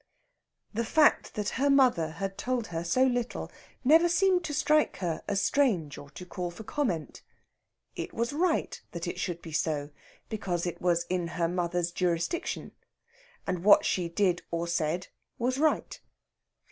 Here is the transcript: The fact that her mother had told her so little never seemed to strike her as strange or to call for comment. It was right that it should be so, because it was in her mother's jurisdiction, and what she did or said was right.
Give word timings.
The 0.73 0.83
fact 0.83 1.35
that 1.35 1.49
her 1.61 1.69
mother 1.69 2.13
had 2.13 2.35
told 2.35 2.65
her 2.73 2.83
so 2.83 3.03
little 3.05 3.51
never 3.83 4.09
seemed 4.09 4.43
to 4.45 4.51
strike 4.55 4.97
her 4.97 5.21
as 5.27 5.43
strange 5.43 5.99
or 5.99 6.09
to 6.09 6.25
call 6.25 6.49
for 6.49 6.63
comment. 6.63 7.21
It 7.95 8.11
was 8.11 8.33
right 8.33 8.81
that 8.93 9.05
it 9.07 9.19
should 9.19 9.43
be 9.43 9.51
so, 9.51 9.91
because 10.27 10.65
it 10.65 10.81
was 10.81 11.05
in 11.07 11.27
her 11.37 11.47
mother's 11.47 11.91
jurisdiction, 11.91 12.71
and 13.45 13.63
what 13.63 13.85
she 13.85 14.09
did 14.09 14.41
or 14.49 14.65
said 14.65 15.09
was 15.37 15.59
right. 15.59 16.01